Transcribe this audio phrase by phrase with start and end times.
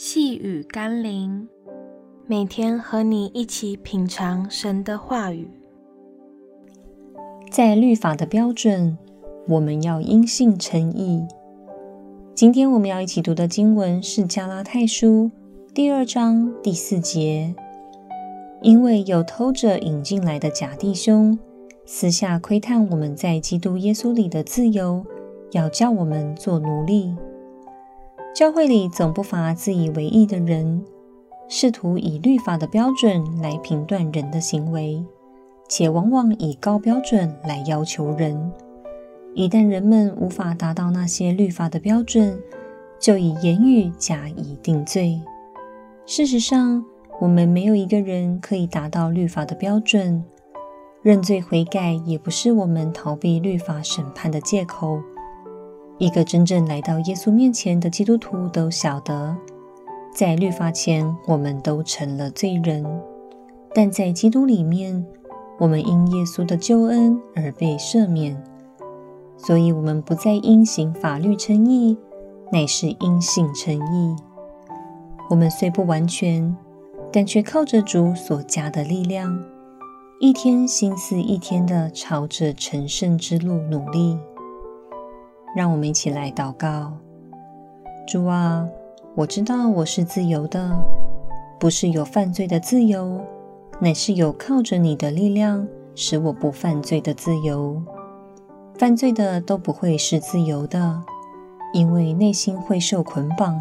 [0.00, 1.48] 细雨甘霖，
[2.24, 5.50] 每天和你一起品尝神的话语。
[7.50, 8.96] 在律法的标准，
[9.48, 11.26] 我们要因信称义。
[12.32, 15.32] 今天我们要一起读的经文是加拉太书
[15.74, 17.52] 第二章第四节。
[18.62, 21.36] 因为有偷着引进来的假弟兄，
[21.84, 25.04] 私下窥探我们在基督耶稣里的自由，
[25.50, 27.16] 要叫我们做奴隶。
[28.34, 30.84] 教会里总不乏自以为义的人，
[31.48, 35.04] 试图以律法的标准来评断人的行为，
[35.68, 38.52] 且往往以高标准来要求人。
[39.34, 42.40] 一旦人们无法达到那些律法的标准，
[43.00, 45.20] 就以言语加以定罪。
[46.06, 46.84] 事实上，
[47.20, 50.24] 我们没有一个人可以达到律法的标准。
[51.02, 55.00] 认罪悔改也不是我们逃避律法审判的借口。
[55.98, 59.36] 一个真正来到耶稣面前的基督徒都晓得，
[60.14, 62.84] 在律法前我们都成了罪人，
[63.74, 65.04] 但在基督里面，
[65.58, 68.40] 我们因耶稣的救恩而被赦免，
[69.36, 71.98] 所以我们不再因行法律称义，
[72.52, 74.14] 乃是因信称义。
[75.28, 76.56] 我们虽不完全，
[77.12, 79.36] 但却靠着主所加的力量，
[80.20, 84.16] 一天心思一天的朝着成圣之路努力。
[85.58, 86.92] 让我们一起来祷告。
[88.06, 88.64] 主啊，
[89.16, 90.78] 我知道我是自由的，
[91.58, 93.20] 不是有犯罪的自由，
[93.80, 97.82] 乃是有靠着你的力量使我不犯罪的自由。
[98.74, 101.02] 犯罪的都不会是自由的，
[101.72, 103.60] 因为内心会受捆绑。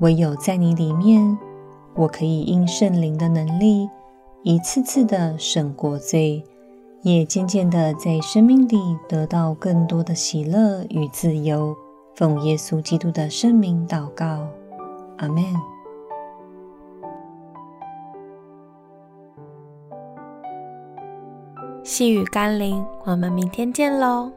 [0.00, 1.38] 唯有在你里面，
[1.94, 3.88] 我可以因圣灵的能力，
[4.42, 6.44] 一次次的胜过罪。
[7.02, 11.76] 也渐渐的在生命里得到更多的喜乐与自由。
[12.14, 14.46] 奉耶稣基督的圣名祷告，
[15.18, 15.44] 阿门。
[21.84, 24.32] 细雨甘霖，我们明天见喽。